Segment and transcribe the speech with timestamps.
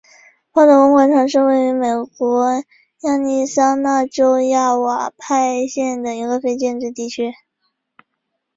[0.51, 1.85] 鲍德温广场是位于美
[2.17, 2.63] 国
[3.01, 7.31] 亚利桑那州亚瓦派县的一个非建制地区。